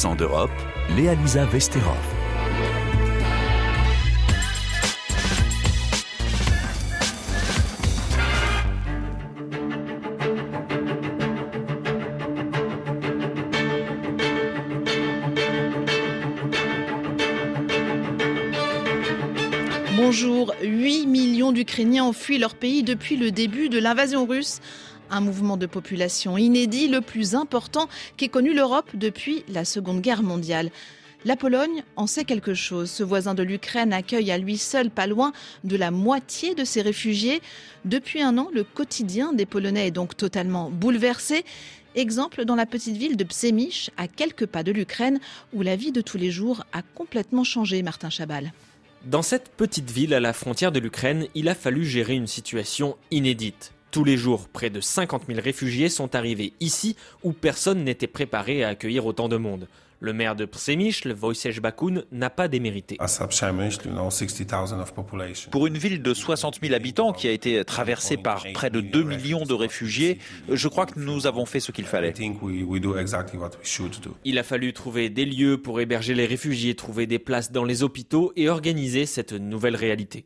[0.00, 0.50] Accent d'Europe,
[0.96, 1.94] Léa Lisa Vesterov.
[19.98, 24.60] Bonjour, 8 millions d'Ukrainiens ont fui leur pays depuis le début de l'invasion russe.
[25.10, 30.22] Un mouvement de population inédit, le plus important qu'ait connu l'Europe depuis la Seconde Guerre
[30.22, 30.70] mondiale.
[31.24, 32.90] La Pologne en sait quelque chose.
[32.90, 35.32] Ce voisin de l'Ukraine accueille à lui seul pas loin
[35.64, 37.42] de la moitié de ses réfugiés.
[37.84, 41.44] Depuis un an, le quotidien des Polonais est donc totalement bouleversé.
[41.96, 45.18] Exemple dans la petite ville de Przemyśl, à quelques pas de l'Ukraine,
[45.52, 48.52] où la vie de tous les jours a complètement changé, Martin Chabal.
[49.04, 52.96] Dans cette petite ville à la frontière de l'Ukraine, il a fallu gérer une situation
[53.10, 53.72] inédite.
[53.90, 56.94] Tous les jours, près de 50 000 réfugiés sont arrivés ici
[57.24, 59.66] où personne n'était préparé à accueillir autant de monde.
[60.02, 62.96] Le maire de Przemyśl, Wojciech Bakun, n'a pas démérité.
[65.50, 69.02] Pour une ville de 60 000 habitants qui a été traversée par près de 2
[69.02, 72.14] millions de réfugiés, je crois que nous avons fait ce qu'il fallait.
[74.24, 77.82] Il a fallu trouver des lieux pour héberger les réfugiés, trouver des places dans les
[77.82, 80.24] hôpitaux et organiser cette nouvelle réalité.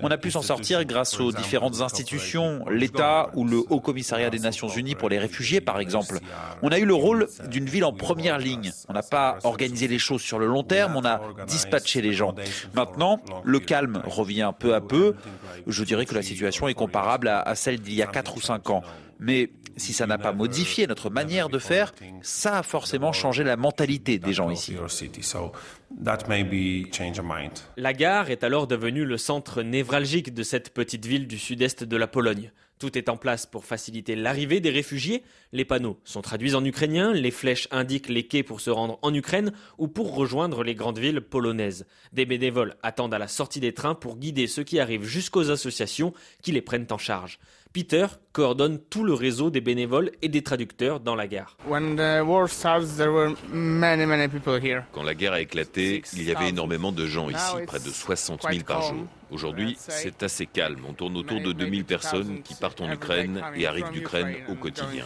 [0.00, 4.40] On a pu s'en sortir grâce aux différentes institutions, l'État ou le Haut Commissariat des
[4.40, 6.18] Nations Unies pour les réfugiés par exemple.
[6.62, 8.72] On a eu le rôle d'une ville en première ligne.
[8.88, 12.34] On n'a pas organisé les choses sur le long terme, on a dispatché les gens.
[12.74, 15.14] Maintenant, le calme revient peu à peu.
[15.66, 18.70] Je dirais que la situation est comparable à, celle d'il y a 4 ou 5
[18.70, 18.82] ans.
[19.20, 23.56] Mais si ça n'a pas modifié notre manière de faire, ça a forcément changé la
[23.56, 24.76] mentalité des gens ici.
[27.76, 31.96] La gare est alors devenue le centre névralgique de cette petite ville du sud-est de
[31.96, 32.52] la Pologne.
[32.78, 35.24] Tout est en place pour faciliter l'arrivée des réfugiés.
[35.52, 39.12] Les panneaux sont traduits en ukrainien, les flèches indiquent les quais pour se rendre en
[39.12, 41.86] Ukraine ou pour rejoindre les grandes villes polonaises.
[42.12, 46.12] Des bénévoles attendent à la sortie des trains pour guider ceux qui arrivent jusqu'aux associations
[46.42, 47.38] qui les prennent en charge.
[47.72, 51.56] Peter coordonne tout le réseau des bénévoles et des traducteurs dans la gare.
[54.92, 58.46] Quand la guerre a éclaté, il y avait énormément de gens ici, près de 60
[58.50, 59.06] 000 par jour.
[59.30, 60.80] Aujourd'hui, c'est assez calme.
[60.88, 65.04] On tourne autour de 2000 personnes qui partent en Ukraine et arrivent d'Ukraine au quotidien.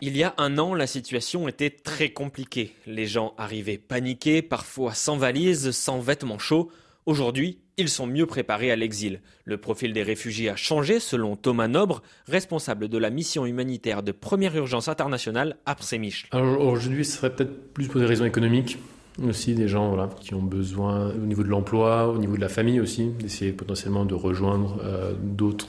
[0.00, 2.74] Il y a un an, la situation était très compliquée.
[2.86, 6.70] Les gens arrivaient paniqués, parfois sans valise, sans vêtements chauds.
[7.06, 9.20] Aujourd'hui, ils sont mieux préparés à l'exil.
[9.44, 14.12] Le profil des réfugiés a changé selon Thomas Nobre, responsable de la mission humanitaire de
[14.12, 16.28] première urgence internationale à Przemyśl.
[16.34, 18.78] Aujourd'hui, ce serait peut-être plus pour des raisons économiques
[19.26, 22.80] aussi des gens qui ont besoin au niveau de l'emploi, au niveau de la famille
[22.80, 25.68] aussi, d'essayer potentiellement de rejoindre euh, d'autres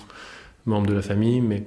[0.66, 1.64] membres de la famille, mais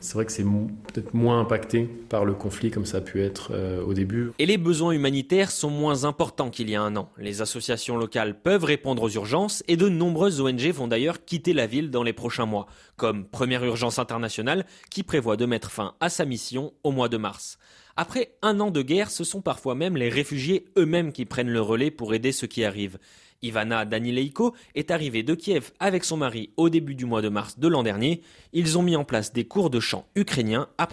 [0.00, 3.50] c'est vrai que c'est peut-être moins impacté par le conflit comme ça a pu être
[3.52, 4.30] euh, au début.
[4.38, 7.10] Et les besoins humanitaires sont moins importants qu'il y a un an.
[7.18, 11.66] Les associations locales peuvent répondre aux urgences et de nombreuses ONG vont d'ailleurs quitter la
[11.66, 12.66] ville dans les prochains mois,
[12.96, 17.16] comme Première Urgence Internationale qui prévoit de mettre fin à sa mission au mois de
[17.16, 17.58] mars.
[17.96, 21.62] Après un an de guerre, ce sont parfois même les réfugiés eux-mêmes qui prennent le
[21.62, 22.98] relais pour aider ceux qui arrivent.
[23.42, 27.58] Ivana Danileiko est arrivée de Kiev avec son mari au début du mois de mars
[27.58, 28.22] de l'an dernier.
[28.52, 30.86] Ils ont mis en place des cours de chant ukrainiens à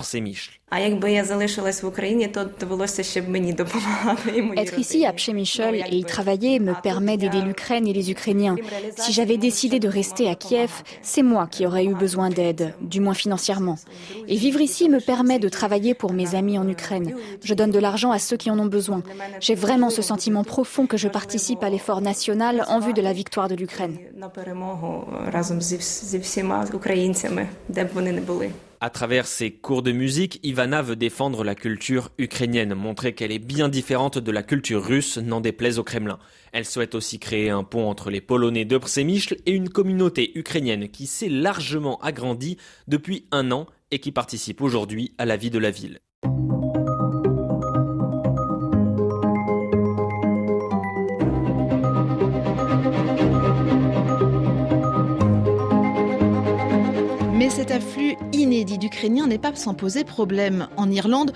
[4.16, 4.60] Przemyśl.
[4.60, 8.56] Être ici à Przemyśl et y travailler me permet d'aider l'Ukraine et les Ukrainiens.
[8.98, 10.72] Si j'avais décidé de rester à Kiev,
[11.04, 13.78] c'est moi qui aurais eu besoin d'aide, du moins financièrement.
[14.28, 17.14] Et vivre ici me permet de travailler pour mes amis en Ukraine.
[17.44, 19.04] Je donne de l'argent à ceux qui en ont besoin.
[19.40, 23.14] J'ai vraiment ce sentiment profond que je participe à l'effort national en vue de la
[23.14, 23.98] victoire de l'Ukraine.
[28.84, 33.40] À travers ses cours de musique, Ivana veut défendre la culture ukrainienne, montrer qu'elle est
[33.40, 36.20] bien différente de la culture russe, n'en déplaise au Kremlin.
[36.52, 40.90] Elle souhaite aussi créer un pont entre les Polonais de Przemyśl et une communauté ukrainienne
[40.90, 42.58] qui s'est largement agrandie
[42.90, 46.02] depuis un an et qui participe aujourd'hui à la vie de la ville.
[57.44, 60.70] Mais cet afflux inédit d'Ukrainiens n'est pas sans poser problème.
[60.78, 61.34] En Irlande,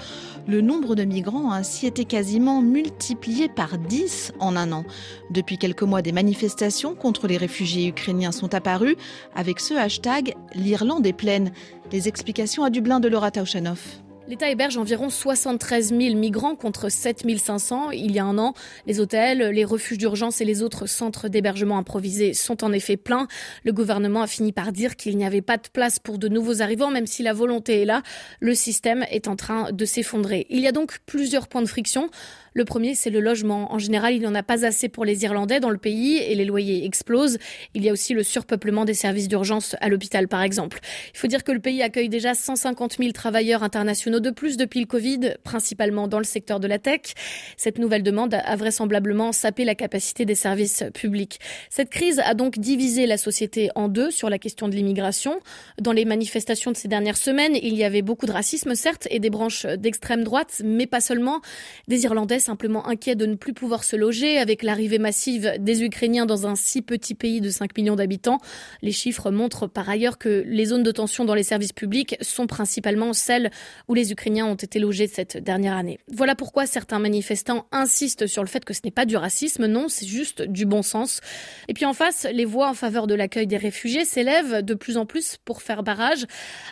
[0.48, 4.86] le nombre de migrants a ainsi été quasiment multiplié par 10 en un an.
[5.32, 8.96] Depuis quelques mois, des manifestations contre les réfugiés ukrainiens sont apparues
[9.36, 11.52] avec ce hashtag L'Irlande est pleine.
[11.92, 14.07] Les explications à Dublin de Laura Taushanov.
[14.30, 18.54] L'État héberge environ 73 000 migrants contre 7 500 il y a un an.
[18.86, 23.30] Les hôtels, les refuges d'urgence et les autres centres d'hébergement improvisés sont en effet pleins.
[23.64, 26.62] Le gouvernement a fini par dire qu'il n'y avait pas de place pour de nouveaux
[26.62, 28.04] arrivants, même si la volonté est là.
[28.42, 30.46] Le système est en train de s'effondrer.
[30.50, 32.10] Il y a donc plusieurs points de friction.
[32.58, 33.72] Le premier, c'est le logement.
[33.72, 36.34] En général, il n'y en a pas assez pour les Irlandais dans le pays et
[36.34, 37.38] les loyers explosent.
[37.76, 40.80] Il y a aussi le surpeuplement des services d'urgence à l'hôpital, par exemple.
[41.14, 44.80] Il faut dire que le pays accueille déjà 150 000 travailleurs internationaux de plus depuis
[44.80, 47.14] le Covid, principalement dans le secteur de la tech.
[47.58, 51.40] Cette nouvelle demande a vraisemblablement sapé la capacité des services publics.
[51.70, 55.40] Cette crise a donc divisé la société en deux sur la question de l'immigration.
[55.80, 59.20] Dans les manifestations de ces dernières semaines, il y avait beaucoup de racisme, certes, et
[59.20, 61.42] des branches d'extrême droite, mais pas seulement.
[61.88, 66.26] Des Irlandais simplement inquiets de ne plus pouvoir se loger avec l'arrivée massive des Ukrainiens
[66.26, 68.40] dans un si petit pays de 5 millions d'habitants.
[68.82, 72.48] Les chiffres montrent par ailleurs que les zones de tension dans les services publics sont
[72.48, 73.52] principalement celles
[73.88, 76.00] où les Ukrainiens ont été logés cette dernière année.
[76.12, 79.88] Voilà pourquoi certains manifestants insistent sur le fait que ce n'est pas du racisme, non,
[79.90, 81.22] c'est juste du bon sens.
[81.68, 84.98] Et puis en face, les voix en faveur de l'accueil des réfugiés s'élèvent de plus
[84.98, 86.26] en plus pour faire barrage.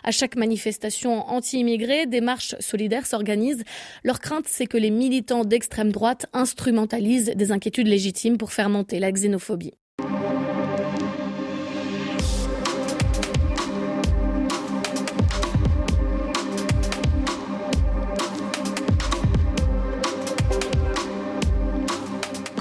[0.03, 3.63] À chaque manifestation anti-immigrés, des marches solidaires s'organisent.
[4.03, 8.99] Leur crainte, c'est que les militants d'extrême droite instrumentalise des inquiétudes légitimes pour faire monter
[8.99, 9.73] la xénophobie.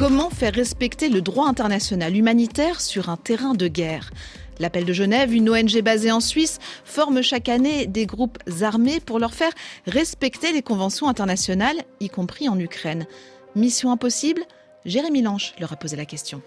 [0.06, 4.10] Comment faire respecter le droit international humanitaire sur un terrain de guerre?
[4.58, 9.18] L'Appel de Genève, une ONG basée en Suisse, forme chaque année des groupes armés pour
[9.18, 9.52] leur faire
[9.86, 13.06] respecter les conventions internationales, y compris en Ukraine.
[13.56, 14.42] Mission impossible?
[14.84, 16.42] Jérémy Lanche leur a posé la question.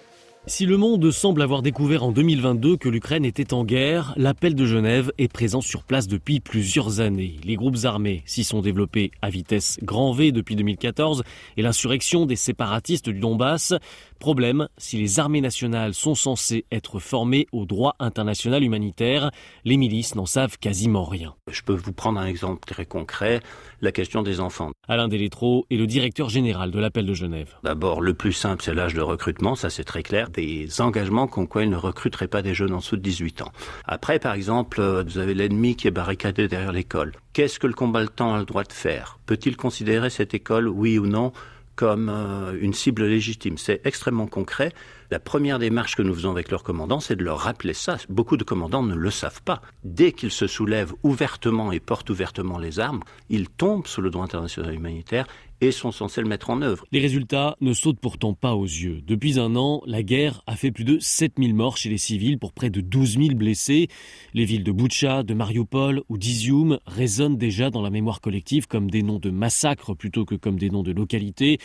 [0.50, 4.66] Si le monde semble avoir découvert en 2022 que l'Ukraine était en guerre, l'appel de
[4.66, 7.36] Genève est présent sur place depuis plusieurs années.
[7.44, 11.26] Les groupes armés s'y sont développés à vitesse grand V depuis 2014
[11.58, 13.74] et l'insurrection des séparatistes du Donbass
[14.20, 19.30] Problème, si les armées nationales sont censées être formées au droit international humanitaire,
[19.64, 21.36] les milices n'en savent quasiment rien.
[21.52, 23.42] Je peux vous prendre un exemple très concret,
[23.82, 24.72] la question des enfants.
[24.88, 27.56] Alain Delétro est le directeur général de l'appel de Genève.
[27.64, 30.30] D'abord, le plus simple, c'est l'âge de recrutement, ça c'est très clair.
[30.30, 33.52] Des engagements comme quoi ils ne recruteraient pas des jeunes en dessous de 18 ans.
[33.86, 37.14] Après, par exemple, vous avez l'ennemi qui est barricadé derrière l'école.
[37.34, 39.20] Qu'est-ce que le combattant a le droit de faire?
[39.26, 41.32] Peut-il considérer cette école, oui ou non,
[41.76, 43.58] comme euh, une cible légitime?
[43.58, 44.74] C'est extrêmement concret.
[45.10, 47.96] La première démarche que nous faisons avec leurs commandants, c'est de leur rappeler ça.
[48.10, 49.62] Beaucoup de commandants ne le savent pas.
[49.86, 54.26] Dès qu'ils se soulèvent ouvertement et portent ouvertement les armes, ils tombent sous le droit
[54.26, 55.26] international humanitaire
[55.62, 56.86] et sont censés le mettre en œuvre.
[56.92, 59.02] Les résultats ne sautent pourtant pas aux yeux.
[59.06, 62.54] Depuis un an, la guerre a fait plus de 7000 morts chez les civils pour
[62.54, 63.88] près de 12 000 blessés.
[64.34, 68.92] Les villes de Boucha, de Mariupol ou d'Izium résonnent déjà dans la mémoire collective comme
[68.92, 71.58] des noms de massacres plutôt que comme des noms de localités.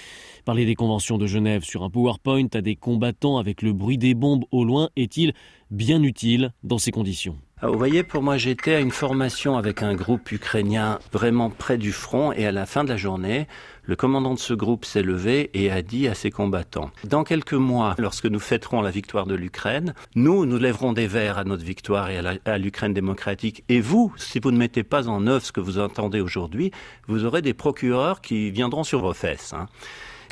[0.45, 4.15] Parler des conventions de Genève sur un PowerPoint à des combattants avec le bruit des
[4.15, 5.35] bombes au loin est-il
[5.71, 7.37] bien utile dans ces conditions?
[7.65, 11.79] Ah, vous voyez, pour moi, j'étais à une formation avec un groupe ukrainien vraiment près
[11.79, 13.47] du front et à la fin de la journée,
[13.85, 17.53] le commandant de ce groupe s'est levé et a dit à ses combattants, dans quelques
[17.53, 21.65] mois, lorsque nous fêterons la victoire de l'Ukraine, nous, nous lèverons des verres à notre
[21.65, 23.63] victoire et à l'Ukraine démocratique.
[23.69, 26.73] Et vous, si vous ne mettez pas en œuvre ce que vous entendez aujourd'hui,
[27.07, 29.53] vous aurez des procureurs qui viendront sur vos fesses.
[29.53, 29.69] Hein.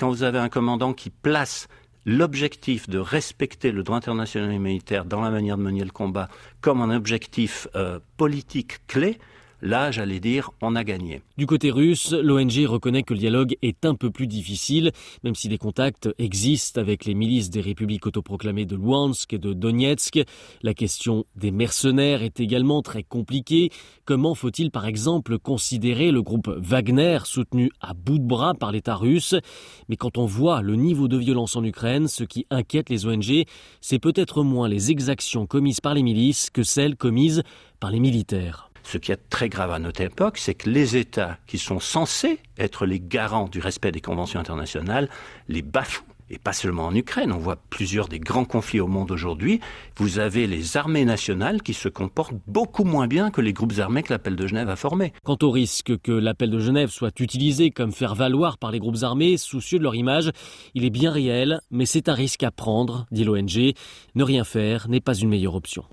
[0.01, 1.69] Quand vous avez un commandant qui place
[2.07, 6.29] l'objectif de respecter le droit international humanitaire dans la manière de mener le combat
[6.61, 9.19] comme un objectif euh, politique clé,
[9.63, 11.21] Là, j'allais dire, on a gagné.
[11.37, 14.93] Du côté russe, l'ONG reconnaît que le dialogue est un peu plus difficile,
[15.23, 19.53] même si des contacts existent avec les milices des républiques autoproclamées de Luhansk et de
[19.53, 20.21] Donetsk.
[20.63, 23.71] La question des mercenaires est également très compliquée.
[24.07, 28.97] Comment faut-il par exemple considérer le groupe Wagner soutenu à bout de bras par l'État
[28.97, 29.35] russe?
[29.89, 33.45] Mais quand on voit le niveau de violence en Ukraine, ce qui inquiète les ONG,
[33.83, 37.43] c'est peut-être moins les exactions commises par les milices que celles commises
[37.79, 38.70] par les militaires.
[38.91, 42.41] Ce qui est très grave à notre époque, c'est que les États qui sont censés
[42.59, 45.09] être les garants du respect des conventions internationales
[45.47, 46.03] les bafouent.
[46.29, 49.61] Et pas seulement en Ukraine, on voit plusieurs des grands conflits au monde aujourd'hui.
[49.97, 54.03] Vous avez les armées nationales qui se comportent beaucoup moins bien que les groupes armés
[54.03, 55.13] que l'appel de Genève a formés.
[55.23, 59.03] Quant au risque que l'appel de Genève soit utilisé comme faire valoir par les groupes
[59.03, 60.33] armés, soucieux de leur image,
[60.75, 63.73] il est bien réel, mais c'est un risque à prendre, dit l'ONG.
[64.17, 65.85] Ne rien faire n'est pas une meilleure option.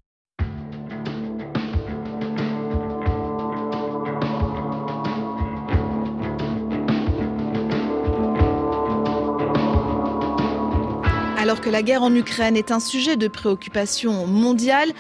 [11.48, 14.92] Alors que la guerre en Ukraine est un sujet de préoccupation mondiale,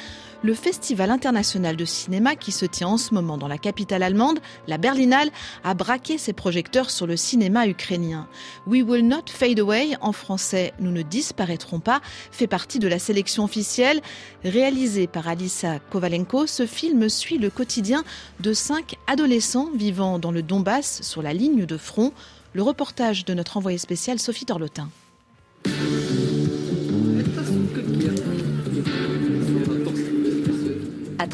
[0.43, 4.39] le Festival international de cinéma qui se tient en ce moment dans la capitale allemande,
[4.65, 5.29] la Berlinale,
[5.65, 8.29] a braqué ses projecteurs sur le cinéma ukrainien.
[8.65, 11.99] We Will Not Fade Away, en français Nous ne disparaîtrons pas,
[12.31, 13.99] fait partie de la sélection officielle.
[14.45, 18.05] Réalisé par Alisa Kovalenko, ce film suit le quotidien
[18.39, 22.13] de cinq adolescents vivant dans le Donbass sur la ligne de front.
[22.53, 24.87] Le reportage de notre envoyé spécial Sophie Torlotin.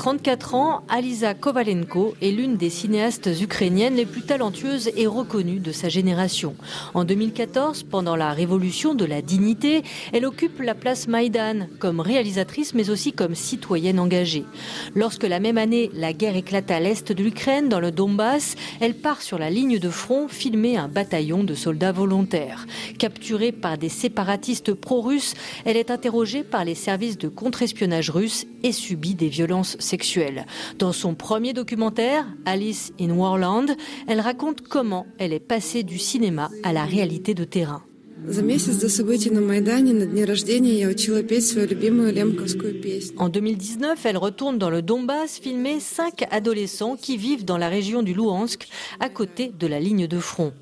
[0.03, 5.71] 34 ans, Aliza Kovalenko est l'une des cinéastes ukrainiennes les plus talentueuses et reconnues de
[5.71, 6.57] sa génération.
[6.93, 9.81] En 2014, pendant la révolution de la dignité,
[10.11, 14.43] elle occupe la place Maïdan comme réalisatrice mais aussi comme citoyenne engagée.
[14.93, 18.95] Lorsque la même année, la guerre éclate à l'est de l'Ukraine, dans le Donbass, elle
[18.95, 22.67] part sur la ligne de front filmer un bataillon de soldats volontaires.
[22.99, 25.33] Capturée par des séparatistes pro-russes,
[25.63, 30.47] elle est interrogée par les services de contre-espionnage russes et subit des violences sexuelle.
[30.79, 33.67] Dans son premier documentaire, Alice in Warland,
[34.07, 37.83] elle raconte comment elle est passée du cinéma à la réalité de terrain.
[43.17, 48.01] En 2019, elle retourne dans le Donbass filmer cinq adolescents qui vivent dans la région
[48.01, 48.67] du Louhansk,
[48.99, 50.53] à côté de la ligne de front.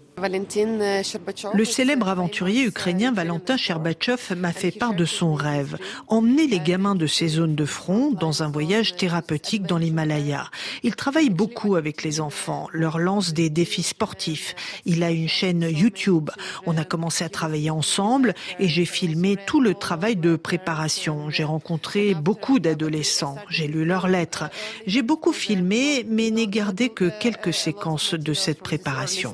[1.53, 5.77] Le célèbre aventurier ukrainien Valentin Sherbatchov m'a fait part de son rêve,
[6.07, 10.51] emmener les gamins de ces zones de front dans un voyage thérapeutique dans l'Himalaya.
[10.83, 14.55] Il travaille beaucoup avec les enfants, leur lance des défis sportifs.
[14.85, 16.29] Il a une chaîne YouTube.
[16.65, 21.29] On a commencé à travailler ensemble et j'ai filmé tout le travail de préparation.
[21.31, 24.49] J'ai rencontré beaucoup d'adolescents, j'ai lu leurs lettres.
[24.85, 29.33] J'ai beaucoup filmé mais n'ai gardé que quelques séquences de cette préparation.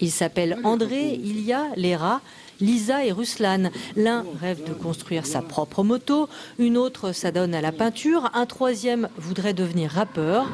[0.00, 2.22] Ils s'appellent André, Ilya, Léra,
[2.60, 3.70] Lisa et Ruslan.
[3.96, 6.28] L'un rêve de construire sa propre moto,
[6.58, 10.46] une autre s'adonne à la peinture, un troisième voudrait devenir rappeur.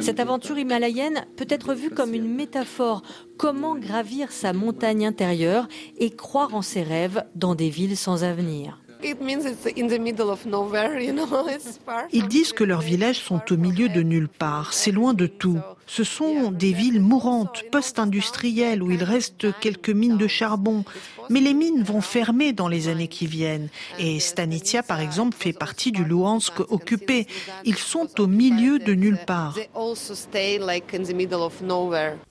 [0.00, 3.02] Cette aventure himalayenne peut être vue comme une métaphore.
[3.36, 8.83] Comment gravir sa montagne intérieure et croire en ses rêves dans des villes sans avenir?
[12.12, 15.60] Ils disent que leurs villages sont au milieu de nulle part, c'est loin de tout.
[15.86, 20.84] Ce sont des villes mourantes, post-industrielles, où il reste quelques mines de charbon.
[21.30, 23.68] Mais les mines vont fermer dans les années qui viennent.
[23.98, 27.26] Et Stanitia, par exemple, fait partie du Luhansk occupé.
[27.64, 29.56] Ils sont au milieu de nulle part.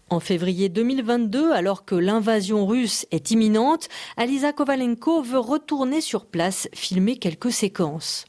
[0.10, 6.68] En février 2022, alors que l'invasion russe est imminente, Alisa Kovalenko veut retourner sur place
[6.74, 8.26] filmer quelques séquences.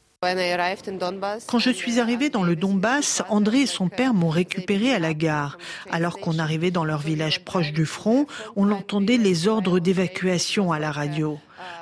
[1.47, 5.13] Quand je suis arrivée dans le Donbass, André et son père m'ont récupéré à la
[5.13, 5.59] gare.
[5.91, 8.27] Alors qu'on arrivait dans leur village proche du front,
[8.57, 11.39] on entendait les ordres d'évacuation à la radio.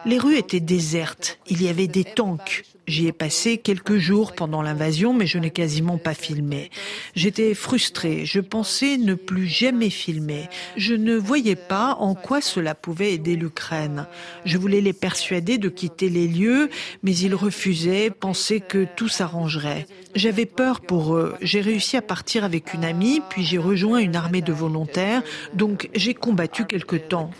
[0.06, 2.64] Les rues étaient désertes, il y avait des tanks.
[2.88, 6.70] J'y ai passé quelques jours pendant l'invasion, mais je n'ai quasiment pas filmé.
[7.14, 10.48] J'étais frustrée, je pensais ne plus jamais filmer.
[10.76, 14.06] Je ne voyais pas en quoi cela pouvait aider l'Ukraine.
[14.44, 16.70] Je voulais les persuader de quitter les lieux,
[17.04, 19.86] mais ils refusaient, pensaient que tout s'arrangerait.
[20.16, 21.36] J'avais peur pour eux.
[21.40, 25.22] J'ai réussi à partir avec une amie, puis j'ai rejoint une armée de volontaires,
[25.54, 27.30] donc j'ai combattu quelque temps.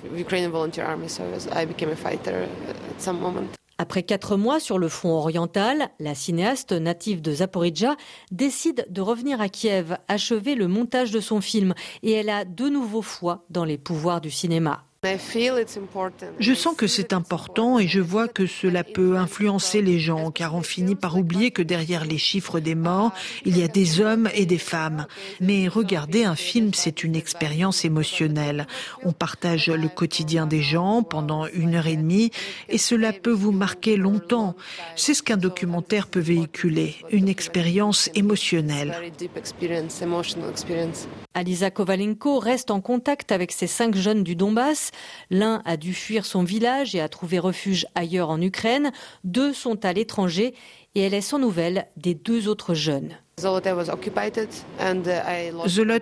[3.78, 7.96] Après quatre mois sur le front oriental, la cinéaste native de Zaporizhia
[8.30, 12.68] décide de revenir à Kiev, achever le montage de son film, et elle a de
[12.68, 14.84] nouveau foi dans les pouvoirs du cinéma.
[16.38, 20.54] Je sens que c'est important et je vois que cela peut influencer les gens car
[20.54, 23.10] on finit par oublier que derrière les chiffres des morts,
[23.44, 25.08] il y a des hommes et des femmes.
[25.40, 28.68] Mais regarder un film, c'est une expérience émotionnelle.
[29.02, 32.30] On partage le quotidien des gens pendant une heure et demie
[32.68, 34.54] et cela peut vous marquer longtemps.
[34.94, 38.94] C'est ce qu'un documentaire peut véhiculer, une expérience émotionnelle.
[41.34, 44.91] Alisa Kovalenko reste en contact avec ces cinq jeunes du Donbass.
[45.30, 48.92] L'un a dû fuir son village et a trouvé refuge ailleurs en Ukraine.
[49.24, 50.54] Deux sont à l'étranger
[50.94, 53.16] et elle est sans nouvelles des deux autres jeunes.
[53.40, 53.60] Zolot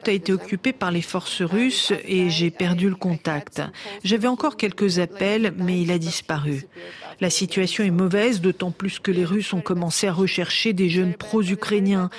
[0.06, 3.62] a été occupé par les forces russes et j'ai perdu le contact.
[4.02, 6.66] J'avais encore quelques appels, mais il a disparu.
[7.20, 11.14] La situation est mauvaise, d'autant plus que les Russes ont commencé à rechercher des jeunes
[11.14, 12.10] pro-ukrainiens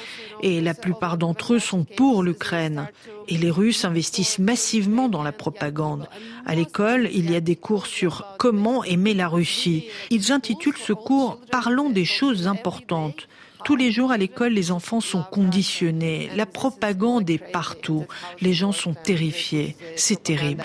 [0.42, 2.88] et la plupart d'entre eux sont pour l'Ukraine.
[3.28, 6.08] Et les Russes investissent massivement dans la propagande.
[6.46, 9.88] À l'école, il y a des cours sur comment aimer la Russie.
[10.10, 13.28] Ils intitulent ce cours Parlons des choses importantes.
[13.64, 16.30] Tous les jours à l'école, les enfants sont conditionnés.
[16.36, 18.06] La propagande est partout.
[18.40, 19.76] Les gens sont terrifiés.
[19.96, 20.64] C'est terrible.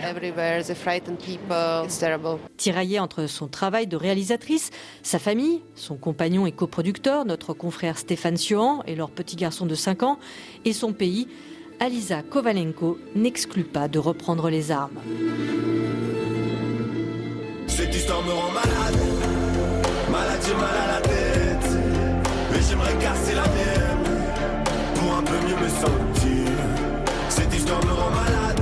[2.57, 4.71] Tiraillée entre son travail de réalisatrice,
[5.03, 9.75] sa famille, son compagnon et coproducteur, notre confrère Stéphane Siohan et leur petit garçon de
[9.75, 10.19] 5 ans,
[10.65, 11.29] et son pays,
[11.81, 14.99] Alisa Kovalenko n'exclut pas de reprendre les armes.
[17.67, 18.97] Cette histoire me rend malade,
[20.11, 21.26] malade, j'ai mal à la tête, mais
[22.69, 24.55] j'aimerais casser la mienne
[24.95, 26.53] pour un peu mieux me sentir.
[27.29, 28.61] Cette histoire me rend malade.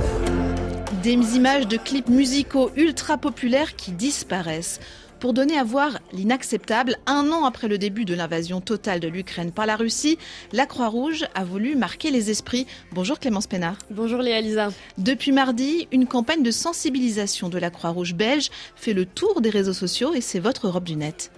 [1.01, 4.79] Des images de clips musicaux ultra populaires qui disparaissent
[5.19, 6.97] pour donner à voir l'inacceptable.
[7.07, 10.17] Un an après le début de l'invasion totale de l'Ukraine par la Russie,
[10.51, 12.67] la Croix-Rouge a voulu marquer les esprits.
[12.91, 13.77] Bonjour Clémence Pénard.
[13.89, 14.69] Bonjour Léa Lisa.
[14.97, 19.73] Depuis mardi, une campagne de sensibilisation de la Croix-Rouge belge fait le tour des réseaux
[19.73, 21.31] sociaux et c'est votre Europe du net.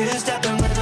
[0.00, 0.79] Two-stepping with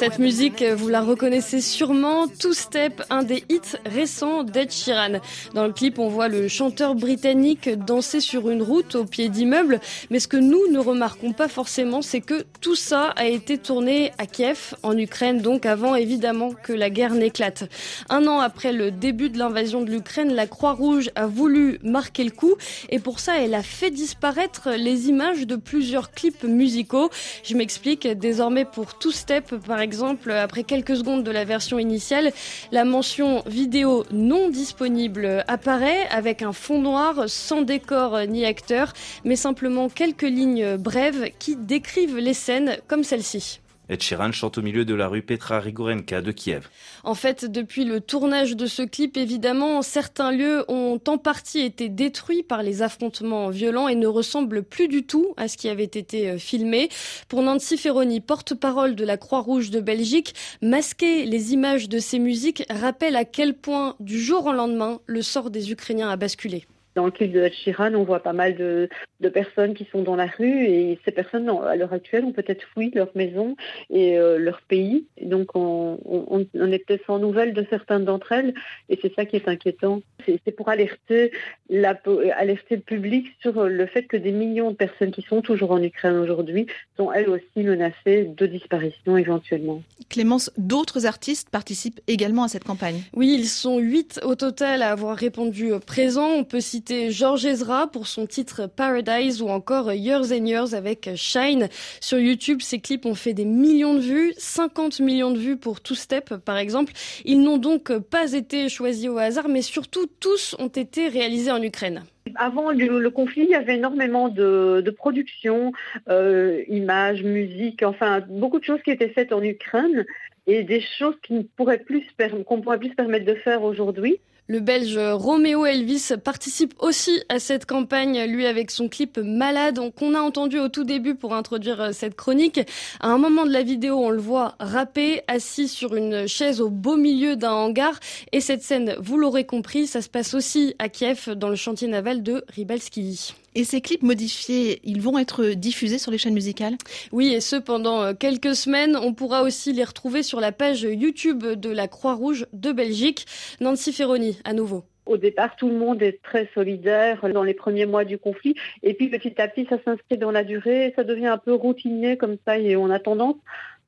[0.00, 5.20] Cette musique, vous la reconnaissez sûrement, Two Step, un des hits récents d'Ed Sheeran.
[5.52, 9.78] Dans le clip, on voit le chanteur britannique danser sur une route au pied d'immeubles,
[10.08, 14.12] mais ce que nous ne remarquons pas forcément, c'est que tout ça a été tourné
[14.16, 17.64] à Kiev, en Ukraine, donc avant évidemment que la guerre n'éclate.
[18.08, 22.30] Un an après le début de l'invasion de l'Ukraine, la Croix-Rouge a voulu marquer le
[22.30, 22.54] coup,
[22.88, 27.10] et pour ça, elle a fait disparaître les images de plusieurs clips musicaux.
[27.44, 31.80] Je m'explique, désormais pour Two Step, par exemple, exemple, après quelques secondes de la version
[31.80, 32.30] initiale,
[32.70, 38.92] la mention vidéo non disponible apparaît avec un fond noir sans décor ni acteur,
[39.24, 43.58] mais simplement quelques lignes brèves qui décrivent les scènes comme celle-ci.
[43.90, 46.68] Ed Sheeran chante au milieu de la rue Petra Rigorenka de Kiev.
[47.02, 51.88] En fait, depuis le tournage de ce clip, évidemment, certains lieux ont en partie été
[51.88, 55.82] détruits par les affrontements violents et ne ressemblent plus du tout à ce qui avait
[55.82, 56.88] été euh, filmé.
[57.28, 62.62] Pour Nancy Ferroni, porte-parole de la Croix-Rouge de Belgique, masquer les images de ces musiques
[62.70, 66.64] rappelle à quel point, du jour au lendemain, le sort des Ukrainiens a basculé.
[66.94, 68.88] Dans le clip de Chiran, on voit pas mal de,
[69.32, 72.90] personnes qui sont dans la rue et ces personnes, à l'heure actuelle, ont peut-être fui
[72.90, 73.56] leur maison
[73.90, 75.06] et euh, leur pays.
[75.22, 78.54] donc, on, on, on est peut-être sans nouvelles de certaines d'entre elles
[78.88, 80.02] et c'est ça qui est inquiétant.
[80.26, 81.32] C'est pour alerter,
[81.68, 81.98] la,
[82.36, 85.82] alerter le public sur le fait que des millions de personnes qui sont toujours en
[85.82, 89.82] Ukraine aujourd'hui sont elles aussi menacées de disparition éventuellement.
[90.08, 93.02] Clémence, d'autres artistes participent également à cette campagne.
[93.14, 96.28] Oui, ils sont huit au total à avoir répondu présent.
[96.28, 96.79] On peut citer
[97.10, 101.68] Georges Ezra pour son titre Paradise ou encore Years and Years avec Shine.
[102.00, 105.80] Sur YouTube, ces clips ont fait des millions de vues, 50 millions de vues pour
[105.80, 106.92] Two Step par exemple.
[107.24, 111.62] Ils n'ont donc pas été choisis au hasard, mais surtout tous ont été réalisés en
[111.62, 112.02] Ukraine.
[112.36, 115.72] Avant le, conflit, il y avait énormément de, de production,
[116.08, 120.04] euh, images, musique, enfin beaucoup de choses qui étaient faites en Ukraine
[120.46, 124.20] et des choses qu'on qu'on pourrait plus se permettre de faire aujourd'hui.
[124.50, 130.16] Le Belge Roméo Elvis participe aussi à cette campagne, lui avec son clip Malade, qu'on
[130.16, 132.58] a entendu au tout début pour introduire euh, cette chronique.
[132.98, 136.68] À un moment de la vidéo, on le voit rapper, assis sur une chaise au
[136.68, 138.00] beau milieu d'un hangar.
[138.32, 141.86] Et cette scène, vous l'aurez compris, ça se passe aussi à Kiev, dans le chantier
[141.86, 143.34] naval de Ribalski.
[143.54, 146.76] Et ces clips modifiés, ils vont être diffusés sur les chaînes musicales?
[147.12, 148.96] Oui, et ce pendant euh, quelques semaines.
[148.96, 153.26] On pourra aussi les retrouver sur la page YouTube de la Croix-Rouge de Belgique.
[153.60, 154.84] Nancy Ferroni, à nouveau.
[155.06, 158.54] Au départ, tout le monde est très solidaire dans les premiers mois du conflit.
[158.84, 162.16] Et puis petit à petit, ça s'inscrit dans la durée, ça devient un peu routinier
[162.16, 163.34] comme ça et on a tendance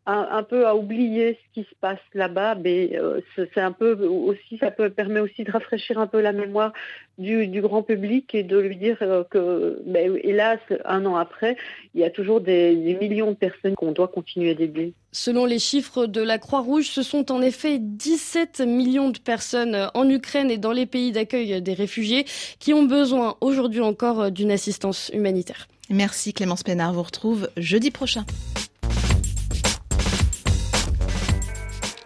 [0.06, 4.58] un, peu à oublier ce qui se passe là-bas, mais euh, c'est un peu aussi,
[4.58, 6.72] ça peut permet aussi de rafraîchir un peu la mémoire
[7.18, 11.56] du, grand public et de lui dire euh, que, ben, hélas, un an après,
[11.94, 14.92] il y a toujours des, des millions de personnes qu'on doit continuer d'aider.
[15.12, 20.08] Selon les chiffres de la Croix-Rouge, ce sont en effet 17 millions de personnes en
[20.08, 22.24] Ukraine et dans les pays d'accueil des réfugiés
[22.58, 25.68] qui ont besoin aujourd'hui encore d'une assistance humanitaire.
[25.90, 28.24] Merci Clémence Pénard, vous retrouve jeudi prochain.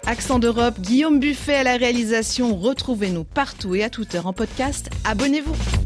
[0.08, 2.54] Accent d'Europe, Guillaume Buffet à la réalisation.
[2.54, 4.88] Retrouvez-nous partout et à toute heure en podcast.
[5.04, 5.85] Abonnez-vous.